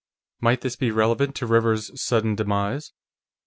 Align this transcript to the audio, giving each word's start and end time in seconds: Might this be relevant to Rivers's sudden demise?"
Might 0.39 0.61
this 0.61 0.75
be 0.75 0.89
relevant 0.89 1.35
to 1.35 1.45
Rivers's 1.45 2.01
sudden 2.01 2.33
demise?" 2.33 2.91